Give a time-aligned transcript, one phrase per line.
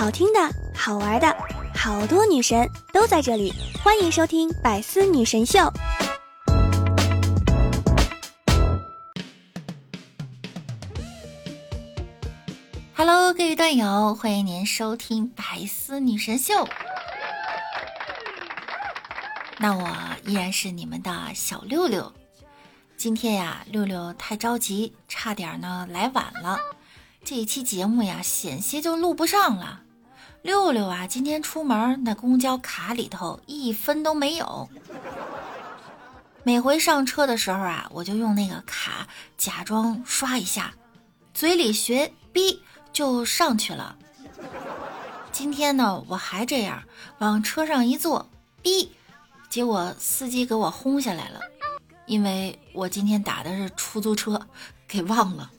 [0.00, 0.40] 好听的，
[0.74, 1.36] 好玩的，
[1.74, 3.52] 好多女神都在这里，
[3.84, 5.58] 欢迎收听《百思女神秀》。
[12.94, 16.54] Hello，各位段友，欢迎您收听《百思女神秀》。
[19.58, 19.86] 那我
[20.24, 22.10] 依然是你们的小六六。
[22.96, 26.58] 今天呀，六六太着急，差点呢来晚了。
[27.22, 29.82] 这一期节目呀，险些就录不上了。
[30.42, 34.68] 六六啊，今天出门那公交卡里头一分都没有。
[36.42, 40.72] 每回上车的时候啊，我就用那个卡假装刷一下，
[41.34, 42.58] 嘴里学哔
[42.92, 43.96] 就上去了。
[45.30, 46.82] 今天呢，我还这样
[47.18, 48.26] 往车上一坐，
[48.62, 48.88] 哔，
[49.50, 51.40] 结果司机给我轰下来了，
[52.06, 54.40] 因为我今天打的是出租车，
[54.88, 55.50] 给忘了。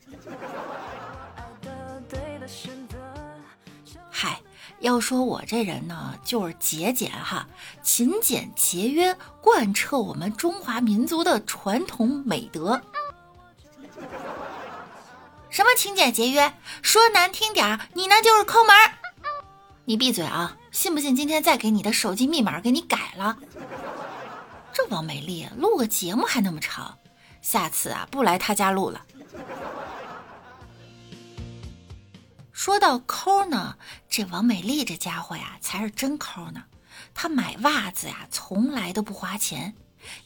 [4.82, 7.48] 要说我这人呢，就是节俭哈，
[7.84, 12.82] 勤俭节约贯彻我们中华民族的传统美德。
[15.52, 16.54] 什么勤俭节约？
[16.82, 18.92] 说难听点儿，你那就是抠门儿。
[19.86, 20.58] 你闭嘴啊！
[20.72, 23.38] 信不信今天再给你的手机密码给你改了？
[24.74, 26.98] 这王美丽录个节目还那么吵，
[27.42, 29.06] 下次啊不来他家录了。
[32.62, 33.76] 说到抠呢，
[34.08, 36.64] 这王美丽这家伙呀才是真抠呢。
[37.12, 39.74] 她买袜子呀从来都不花钱，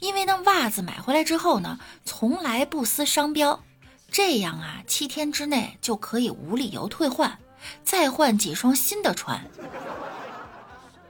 [0.02, 3.64] 因为那袜子买回来之后呢，从来不撕商标，
[4.12, 7.40] 这样啊七天之内就可以无理由退换，
[7.86, 9.42] 再换几双新的穿。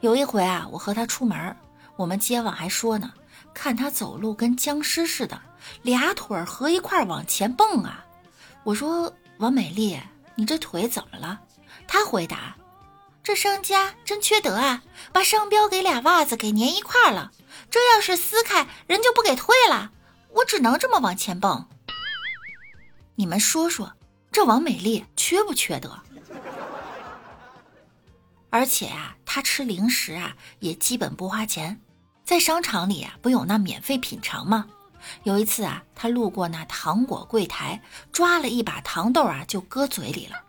[0.02, 1.58] 有一回啊，我和她出门，
[1.96, 3.12] 我们街坊还说呢，
[3.52, 5.42] 看她走路跟僵尸似的，
[5.81, 8.06] 俩腿合一块往前蹦啊。
[8.64, 10.00] 我说王美丽。
[10.36, 11.41] 你这腿怎么了？
[11.88, 12.55] 他回答
[13.23, 17.31] ：“这商家真缺德啊，把商标给俩袜子给粘一块了。
[17.69, 19.91] 这要是撕开，人就不给退了。
[20.31, 21.68] 我只能这么往前蹦。
[23.16, 23.94] 你们说说，
[24.31, 26.00] 这王美丽缺不缺德？
[28.50, 31.79] 而且啊，她吃零食啊也基本不花钱，
[32.24, 34.68] 在商场里啊不有那免费品尝吗？”
[35.24, 40.42] 有一次啊，他路过那糖果柜台，抓了一把糖豆啊，就搁嘴里了。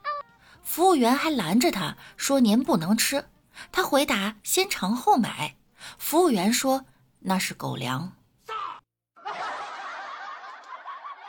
[0.63, 3.29] 服务员还拦着他说：“您不能吃。”
[3.73, 5.55] 他回答：“先尝后买。”
[5.99, 6.85] 服务员说
[7.21, 8.13] ：“那是狗粮。”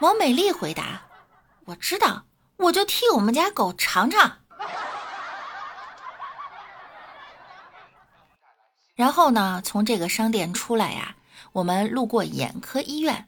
[0.01, 1.03] 王美丽回答
[1.65, 2.25] ：“我知道，
[2.57, 4.39] 我就替我们家狗尝尝。”
[8.95, 11.16] 然后呢，从这个商店出来呀。
[11.51, 13.27] 我们路过眼科医院，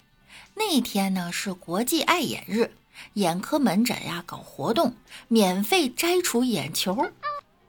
[0.56, 2.72] 那天呢是国际爱眼日，
[3.14, 4.94] 眼科门诊呀搞活动，
[5.28, 7.12] 免费摘除眼球。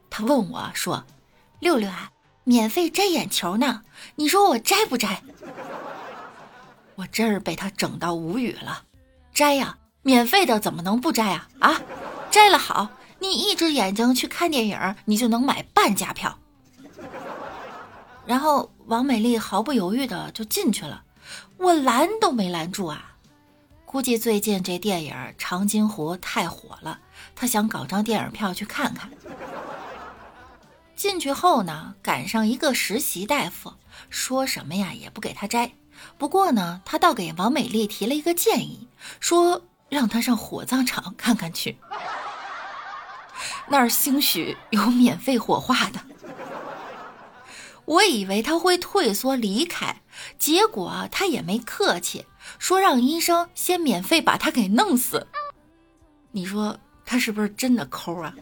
[0.09, 1.05] 他问我说
[1.59, 2.11] ：“六六啊，
[2.43, 3.81] 免费摘眼球呢，
[4.15, 5.21] 你说我摘不摘？”
[6.95, 8.83] 我真是被他整到无语了。
[9.33, 11.49] 摘呀，免费的怎么能不摘啊？
[11.59, 11.81] 啊，
[12.29, 16.37] 摘了好，你一只眼睛去看电影，你就能买半价票。
[18.25, 21.03] 然后王美丽毫不犹豫的就进去了，
[21.55, 23.15] 我拦都没拦住啊！
[23.85, 26.99] 估计最近这电影《长津湖》太火了，
[27.33, 29.09] 她想搞张电影票去看看。
[30.93, 33.71] 进去后呢，赶上一个实习大夫，
[34.09, 35.71] 说什么呀也不给他摘。
[36.17, 38.89] 不过呢，他倒给王美丽提了一个建议，
[39.21, 41.77] 说让她上火葬场看看去，
[43.71, 46.01] 那儿兴许有免费火化的。
[47.85, 50.01] 我以为他会退缩离开，
[50.37, 52.25] 结果他也没客气，
[52.59, 55.27] 说让医生先免费把他给弄死。
[56.31, 58.33] 你说他是不是真的抠啊？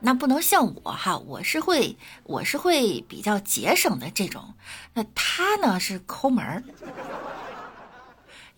[0.00, 4.54] 那不能像我哈，我是会，我是会比较节省的这种。
[4.94, 6.62] 那他呢是抠门儿。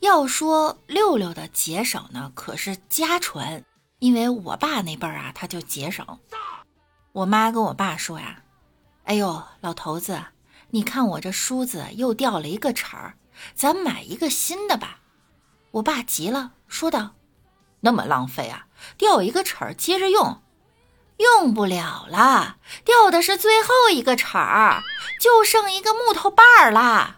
[0.00, 3.64] 要说六六的节省呢，可是家传，
[3.98, 6.06] 因为我爸那辈儿啊他就节省。
[7.12, 8.42] 我妈跟我爸说呀。
[9.04, 10.26] 哎呦，老头子，
[10.70, 13.14] 你看我这梳子又掉了一个齿儿，
[13.54, 15.00] 咱买一个新的吧。
[15.72, 17.14] 我爸急了，说道
[17.80, 18.66] ：“那么浪费啊，
[18.96, 20.42] 掉一个齿儿接着用，
[21.16, 24.82] 用不了了，掉的是最后一个齿儿，
[25.20, 27.16] 就剩一个木头把儿啦。”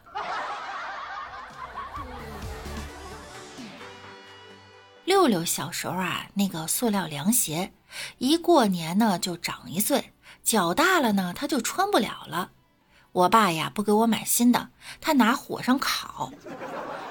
[5.05, 7.75] 六六小时候啊，那个塑料凉鞋，
[8.19, 10.14] 一过年呢就长一岁。
[10.43, 12.50] 脚大了呢，他就穿不了了。
[13.12, 16.33] 我爸呀不给我买新的，他拿火上烤，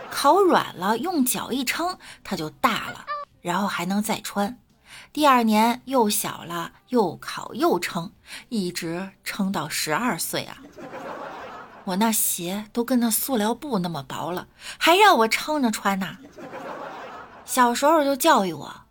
[0.10, 3.06] 烤软了，用脚一撑，它就大了。
[3.42, 4.60] 然后还能再穿。
[5.14, 8.12] 第二年又小了，又烤又撑，
[8.50, 10.62] 一直撑到十二岁啊！
[11.86, 14.48] 我那鞋都跟那塑料布那么薄了，
[14.78, 16.18] 还让我撑着穿呢。
[17.46, 18.82] 小时候就教育我，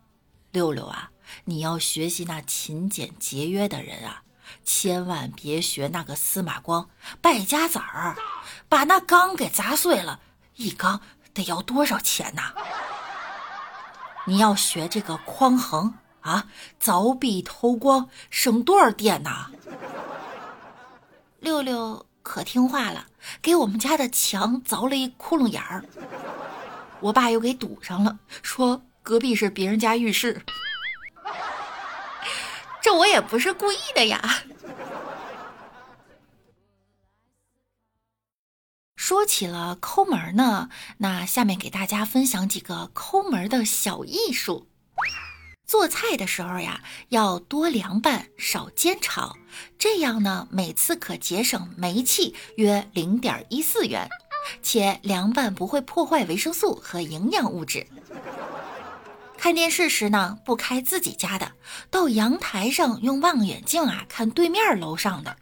[0.51, 1.11] 六六啊，
[1.45, 4.23] 你要学习那勤俭节约的人啊，
[4.63, 6.89] 千万别学那个司马光
[7.21, 8.15] 败家子儿，
[8.69, 10.19] 把那缸给砸碎了，
[10.55, 11.01] 一缸
[11.33, 12.53] 得要多少钱呐？
[14.25, 16.47] 你要学这个匡衡啊，
[16.81, 19.47] 凿壁偷光，省多少电呐？
[21.39, 23.07] 六六可听话了，
[23.41, 25.83] 给我们家的墙凿了一窟窿眼儿。
[26.99, 30.43] 我爸又给堵上了，说隔壁是别人家浴室。
[32.93, 34.43] 我也不是故意的呀。
[38.95, 44.67] 说起了抠门呢，那下面给大家分享几个抠门的小艺术。
[45.65, 49.35] 做菜的时候呀，要多凉拌，少煎炒，
[49.77, 54.07] 这样呢，每次可节省煤气约零点一四元。
[54.61, 57.85] 且凉拌不会破坏维生素和营养物质。
[59.41, 61.53] 看电视时呢，不开自己家的，
[61.89, 65.35] 到阳台上用望远镜啊看对面楼上的，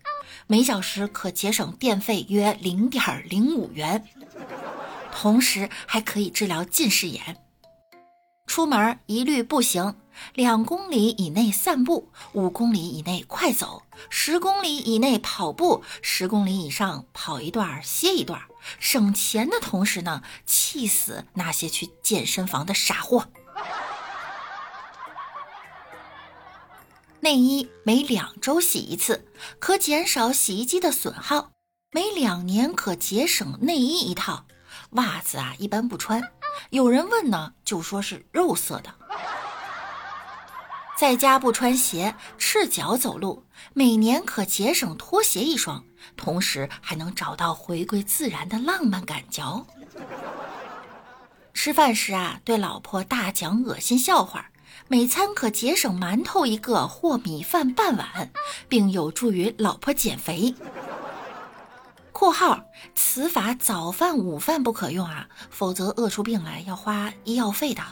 [0.48, 4.07] 每小时可节省电费约零点零五元，
[5.12, 7.36] 同时还可以治疗近视眼。
[8.48, 9.94] 出门一律步行。
[10.34, 18.42] 两公里以内散步，五公里以内快走，十公里以内跑步，十公里以上跑一段歇一段，
[18.80, 23.28] 省钱的同时呢，气死那些去健身房的傻货。
[27.22, 29.28] 内衣每两周洗一次，
[29.60, 31.52] 可减少洗衣机的损耗；
[31.92, 34.46] 每两年可节省内衣一套。
[34.92, 36.32] 袜子啊，一般不穿，
[36.70, 38.94] 有人问呢，就说是肉色的。
[40.98, 45.86] 在家不穿鞋，赤脚走路，每年可节省拖鞋一双，
[46.18, 49.66] 同时还能找到回归自然的浪漫感觉。
[51.62, 54.46] 吃饭时啊，对老婆大讲恶心笑话，
[54.88, 58.32] 每餐可节省馒头一个或米饭半碗，
[58.70, 60.56] 并有助于老婆减肥。
[62.14, 62.64] （括号
[62.96, 67.84] 此法早饭午饭不可用啊，否则饿出病来要花医药费的。）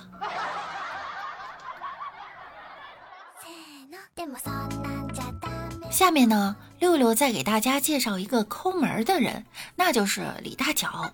[5.91, 11.11] 下面呢，六六再给大家介绍一个抠门的人，那就是李大脚。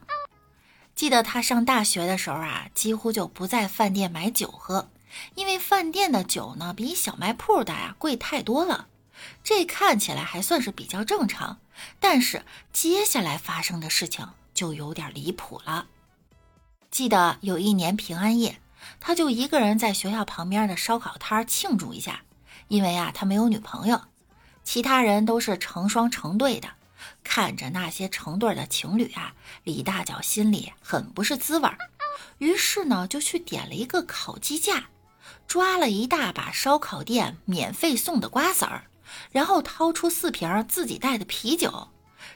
[0.95, 4.89] 记得他上大学的时候啊，几乎就不在饭店买酒喝，
[5.35, 8.87] 因为饭店的酒呢比小卖铺的呀贵太多了。
[9.43, 11.59] 这看起来还算是比较正常，
[11.99, 15.87] 但是接下来发生的事情就有点离谱了。
[16.91, 18.59] 记得有一年平安夜，
[18.99, 22.21] 他就一个人在学校旁边的烧烤摊庆祝一下，
[22.67, 24.01] 因为啊他没有女朋友。
[24.63, 26.69] 其他人都是成双成对的，
[27.23, 29.33] 看着那些成对的情侣啊，
[29.63, 31.77] 李大脚心里很不是滋味儿。
[32.37, 34.89] 于是呢，就去点了一个烤鸡架，
[35.47, 38.83] 抓了一大把烧烤店免费送的瓜子儿，
[39.31, 41.87] 然后掏出四瓶自己带的啤酒。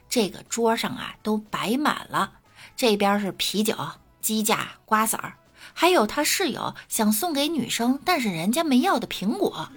[0.10, 2.33] 这个桌上啊都摆满了，
[2.75, 3.75] 这边是啤酒、
[4.22, 5.33] 鸡架、瓜子儿，
[5.74, 9.69] 还有他室友想送给女生但是人家没要的苹果。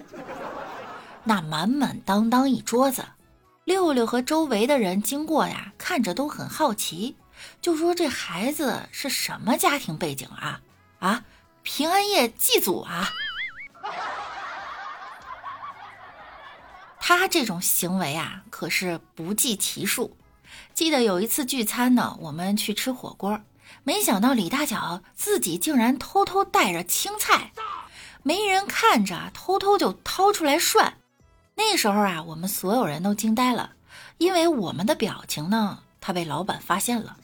[1.25, 3.05] 那满满当当一桌子，
[3.71, 7.15] 六六和周围的人经过呀，看着都很好奇，
[7.61, 10.59] 就说这孩子是什么家庭背景啊？
[10.99, 11.23] 啊，
[11.63, 13.13] 平安夜祭祖啊！
[16.99, 20.17] 他这种行为啊，可是不计其数。
[20.73, 23.39] 记得有一次聚餐呢，我们去吃火锅，
[23.85, 27.53] 没想到李大脚自己竟然偷偷带着青菜，
[28.21, 30.97] 没人看着，偷偷就掏出来涮。
[31.69, 33.73] 那时候啊，我们所有人都惊呆了，
[34.17, 37.17] 因为我们的表情呢，他被老板发现了。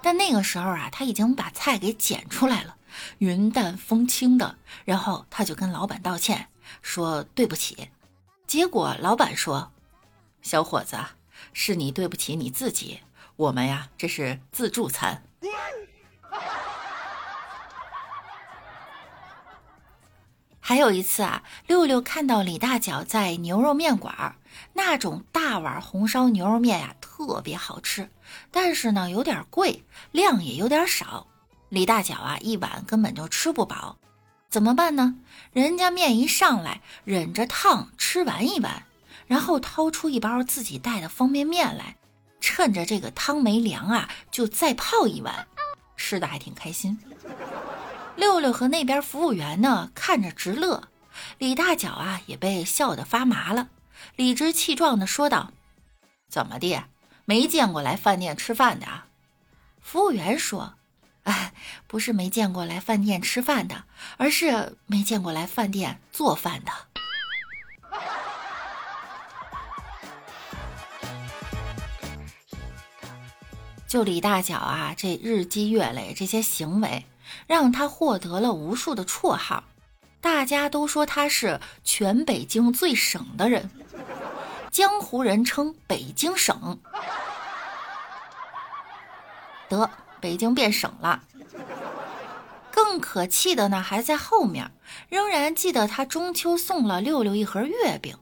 [0.00, 2.76] 但那个时候啊，他已经把菜给捡出来了，
[3.18, 6.48] 云淡风轻的，然后他就跟老板道歉，
[6.82, 7.90] 说对不起。
[8.46, 9.72] 结果老板说
[10.40, 10.96] ：“小伙子，
[11.52, 13.00] 是你对不起你自己，
[13.36, 15.24] 我们呀，这是自助餐。”
[20.66, 24.34] 还有一次啊，六六看到李大脚在牛肉面馆
[24.72, 28.08] 那种大碗红烧牛肉面呀，特别好吃，
[28.50, 31.26] 但是呢有点贵，量也有点少。
[31.68, 33.98] 李大脚啊一碗根本就吃不饱，
[34.48, 35.16] 怎么办呢？
[35.52, 38.84] 人家面一上来，忍着烫吃完一碗，
[39.26, 41.94] 然后掏出一包自己带的方便面来，
[42.40, 45.46] 趁着这个汤没凉啊，就再泡一碗，
[45.98, 46.98] 吃的还挺开心。
[48.16, 50.88] 六六和那边服务员呢，看着直乐。
[51.38, 53.68] 李大脚啊，也被笑得发麻了，
[54.16, 55.52] 理直气壮的说道
[56.28, 56.84] ：“怎么的？
[57.24, 58.86] 没见过来饭店吃饭的？”
[59.80, 60.74] 服务员说
[61.24, 61.52] ：“哎，
[61.86, 63.84] 不是没见过来饭店吃饭的，
[64.16, 66.72] 而是没见过来饭店做饭的。”
[73.86, 77.06] 就李大脚啊，这日积月累这些行为，
[77.46, 79.64] 让他获得了无数的绰号。
[80.20, 83.70] 大家都说他是全北京最省的人，
[84.70, 86.78] 江湖人称北京省。
[89.68, 91.22] 得，北京变省了。
[92.70, 94.70] 更可气的呢，还在后面。
[95.08, 98.16] 仍然记得他中秋送了六六一盒月饼。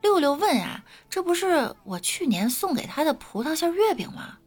[0.00, 4.38] 六六问啊：“这不是我去年送给他的葡萄馅月饼吗？”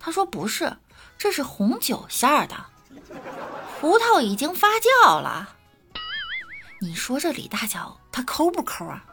[0.00, 0.76] 他说：“不是，
[1.18, 2.56] 这是红酒馅儿的，
[3.82, 5.56] 葡萄已经发酵了。
[6.80, 9.04] 你说这李大脚他抠不抠啊？”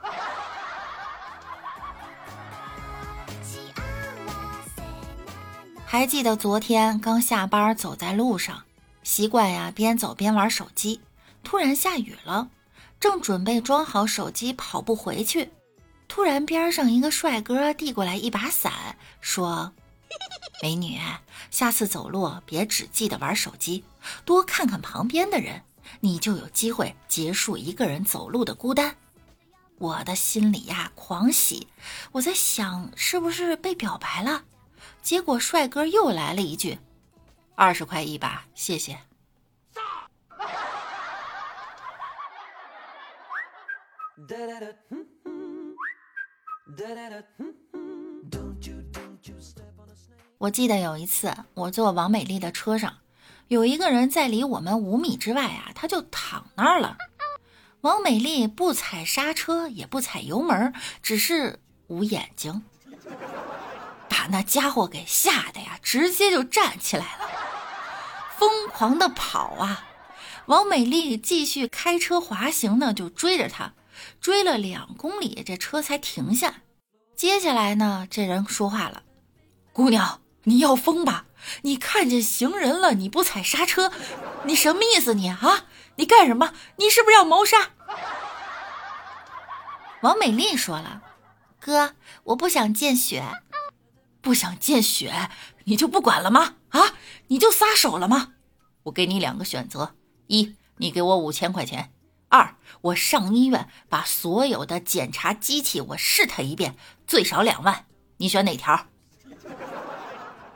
[5.87, 8.61] 还记得昨天刚下班走在路上，
[9.01, 11.01] 习惯呀边走边玩手机，
[11.43, 12.47] 突然下雨了，
[12.99, 15.51] 正准备装好手机跑步回去，
[16.07, 18.71] 突然边上一个帅哥递过来一把伞，
[19.19, 19.73] 说。
[20.61, 20.99] 美女，
[21.51, 23.85] 下次走路别只记得玩手机，
[24.25, 25.63] 多看看旁边的人，
[26.01, 28.97] 你就有机会结束一个人走路的孤单。
[29.77, 31.67] 我的心里呀狂喜，
[32.11, 34.43] 我在想是不是被表白了。
[35.01, 36.77] 结果帅哥又来了一句
[37.55, 38.99] ：“二十块一把，谢谢。”
[44.27, 44.71] 哒哒哒哒
[46.77, 47.23] 哒哒哒
[50.39, 52.99] 我记得有一次，我坐王美丽的车上，
[53.49, 56.95] 有一个人在离我们五米之外啊，他就躺那儿了。
[57.81, 62.63] 王美丽不踩刹车，也不踩油门，只是捂眼睛，
[64.07, 67.29] 把那家伙给吓得呀，直接就站起来了，
[68.37, 69.87] 疯狂的跑啊！
[70.45, 73.73] 王美丽继续开车滑行呢，就追着他，
[74.21, 76.61] 追了两公里，这车才停下。
[77.13, 79.03] 接下来呢，这人说话了，
[79.73, 80.21] 姑娘。
[80.43, 81.25] 你要疯吧？
[81.61, 83.91] 你看见行人了，你不踩刹车，
[84.43, 85.13] 你什么意思？
[85.13, 85.65] 你啊，
[85.95, 86.53] 你干什么？
[86.77, 87.69] 你是不是要谋杀？
[90.01, 91.01] 王美丽说了
[91.59, 93.23] ：“哥，我不想见血，
[94.21, 95.29] 不想见血，
[95.65, 96.55] 你就不管了吗？
[96.69, 96.93] 啊，
[97.27, 98.33] 你就撒手了吗？
[98.83, 99.95] 我给你两个选择：
[100.27, 101.89] 一，你给我五千块钱；
[102.29, 107.85] 二，我上医院把所有的检查机器我试他一遍，最少两万。
[108.17, 108.87] 你选哪条？”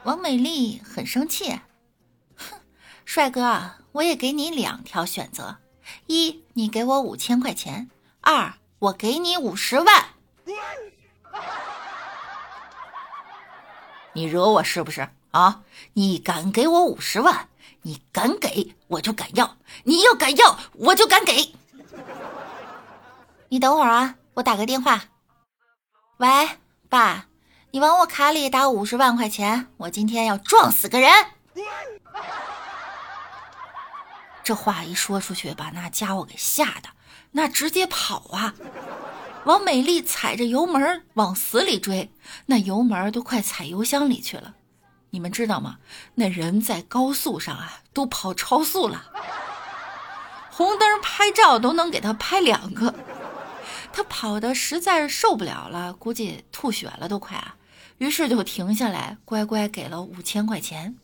[0.04, 1.62] 王美丽很生气，
[2.36, 2.60] 哼，
[3.06, 5.60] 帅哥，我也给你两条选择：
[6.08, 7.88] 一，你给我五千块钱；
[8.20, 10.06] 二，我给你五十万。
[14.12, 15.64] 你惹我是不是啊？
[15.94, 17.48] 你敢给我五十万，
[17.84, 19.56] 你敢给我就敢要，
[19.86, 21.56] 你要敢要我就敢给。
[23.48, 25.06] 你等会儿啊，我打个电话。
[26.18, 26.28] 喂，
[26.90, 27.28] 爸。
[27.74, 31.12] 你往我卡里打五十万块钱，我今天要撞死个人。
[34.44, 36.90] 这话一说出去，把那家伙给吓得，
[37.32, 38.54] 那直接跑啊！
[39.46, 42.12] 王美丽踩着油门往死里追，
[42.46, 44.54] 那油门都快踩油箱里去了。
[45.10, 45.78] 你们知道吗？
[46.14, 49.12] 那人在高速上啊，都跑超速了，
[50.52, 52.94] 红灯拍照都能给他拍两个。
[53.92, 57.56] 他跑的实在是受不了了，估计吐血了都快啊！
[57.98, 60.96] 于是就停下来，乖乖给了五千块钱。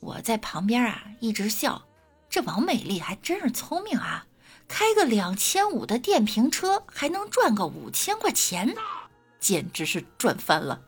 [0.00, 1.82] 我在旁边啊，一直笑。
[2.28, 4.26] 这王美丽还真是聪明啊，
[4.68, 8.74] 开个两千五的电瓶车还能赚个五千块钱，
[9.38, 10.82] 简直是赚翻了。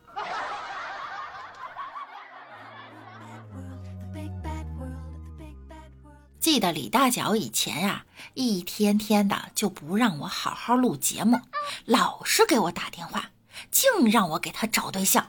[6.39, 11.39] 记得李大脚以前呀，一天天的就不让我好好录节目，
[11.85, 13.29] 老是给我打电话。
[13.71, 15.27] 净让我给他找对象，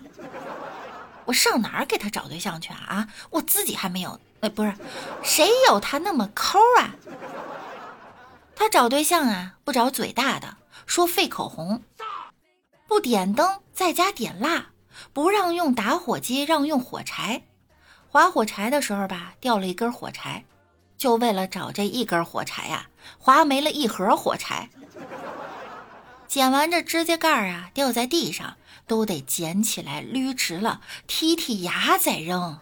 [1.27, 2.79] 我上哪儿给他找对象去啊？
[2.89, 4.75] 啊，我自己还没有，哎，不是，
[5.23, 6.95] 谁有他那么抠啊？
[8.57, 10.57] 他找对象啊，不找嘴大的，
[10.87, 11.83] 说费口红，
[12.87, 14.67] 不点灯，在家点蜡，
[15.13, 17.43] 不让用打火机，让用火柴。
[18.09, 20.45] 划火柴的时候吧，掉了一根火柴，
[20.99, 24.69] 就为了找这一根火柴呀，划没了一盒火柴。
[26.31, 28.57] 剪完这指甲盖儿啊掉在地上
[28.87, 32.61] 都得捡起来捋直了剔剔牙再扔。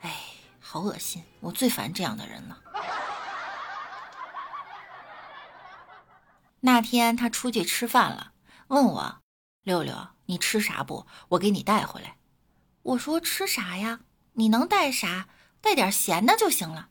[0.00, 0.12] 哎
[0.58, 2.58] 好恶心我最烦这样的人了。
[6.58, 8.32] 那天他出去吃饭了
[8.66, 9.20] 问我
[9.62, 11.06] 六六你吃啥不？
[11.28, 12.16] 我给你带回来。
[12.82, 14.00] 我说吃啥呀？
[14.32, 15.28] 你能带啥？
[15.60, 16.88] 带点咸的就行了。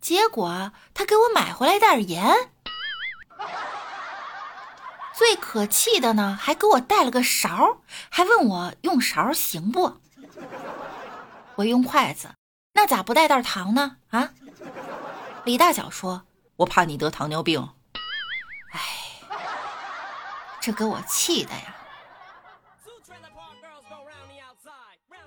[0.00, 2.50] 结果他给我买回来袋盐。
[5.14, 10.00] 最可气的呢，还给我带了个勺，还问我用勺行不？
[11.56, 12.30] 我用筷子，
[12.72, 13.98] 那咋不带袋糖呢？
[14.10, 14.30] 啊？
[15.44, 16.22] 李大脚说
[16.56, 17.68] ：“我怕你得糖尿病。”
[18.72, 18.80] 哎，
[20.60, 21.76] 这给我气的呀！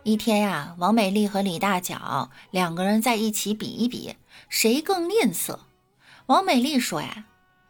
[0.03, 4.15] 一天呀，王美丽和李大脚两个人在一起比一比，
[4.49, 5.59] 谁更吝啬。
[6.27, 7.25] 王美丽说呀：“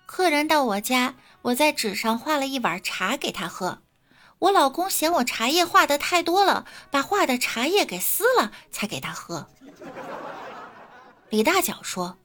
[0.05, 3.77] 客人到我家。”我在纸上画了一碗茶给他喝，
[4.39, 9.47] 我老公嫌我茶叶画的太多了，把画的茶叶给撕了才给他喝。
[11.29, 12.17] 李大脚说：“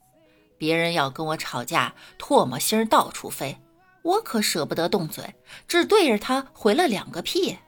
[0.56, 3.60] 别人要跟我吵架，唾沫星到处飞，
[4.00, 5.34] 我可舍不得动嘴，
[5.68, 7.58] 只对着他回了两个屁。”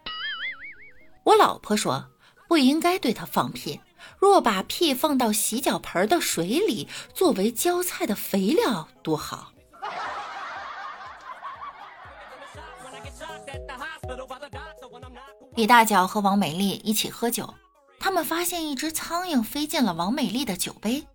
[1.24, 2.08] 我老婆说
[2.48, 3.78] ：“不应该对他放屁，
[4.18, 9.52] 若把屁放到洗脚盆的水里，作为浇菜的肥料，多好。”
[15.54, 17.52] 李大脚和王美丽一起喝酒，
[18.00, 21.06] 他们发现一只苍蝇飞进了王美丽的酒杯。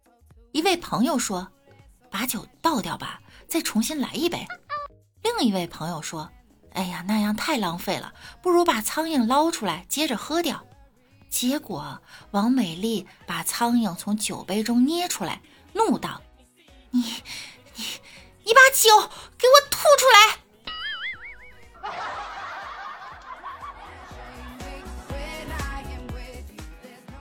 [0.52, 1.48] 一位朋友说
[2.10, 4.46] ：“把酒倒掉吧，再重新来一杯。”
[5.24, 6.30] 另一位朋友说
[6.74, 10.64] ：“哎呀，那样太浪费了，不如把苍蝇捞出来接着喝掉。”
[11.30, 15.42] 结果王美丽把苍蝇从酒杯中捏出来，
[15.74, 16.22] 怒道
[16.92, 17.02] ：“你、
[17.76, 17.84] 你、
[18.48, 18.90] 你把酒
[19.38, 20.38] 给我吐出来！”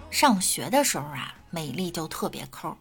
[0.08, 2.78] 上学的时候啊，美丽就特别抠。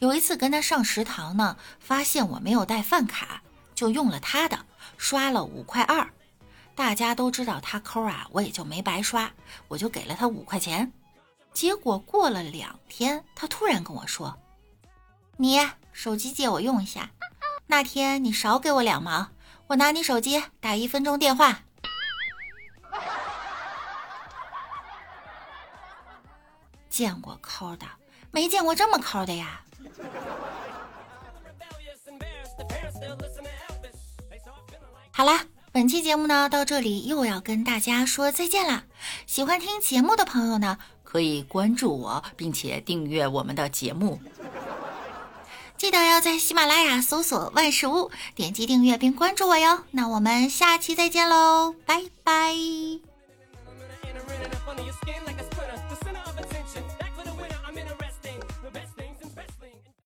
[0.00, 3.40] 有一次跟她上食堂呢，发现我没有带饭卡，
[3.74, 4.66] 就用了她的，
[4.98, 6.10] 刷了五块二。
[6.74, 9.32] 大家都知道她抠啊，我也就没白刷，
[9.66, 10.92] 我就给了她五块钱。
[11.54, 14.38] 结果过了两天，她突然跟我说
[15.38, 17.10] ：“你手机借我用一下，
[17.68, 19.28] 那天你少给我两毛，
[19.68, 21.60] 我拿你手机打一分钟电话。”
[26.90, 27.86] 见过抠的，
[28.32, 29.60] 没见过这么抠的呀！
[35.12, 38.84] 好啦，本期节目呢到这里又要跟大家说再见啦。
[39.26, 44.20] 喜欢听节目的朋友呢，可以关注我，并且订阅我们的节目。
[45.78, 49.84] 记得要在喜马拉雅搜索万事屋，点击订阅并关注我哟。
[49.92, 52.52] 那我们下期再见喽，拜拜。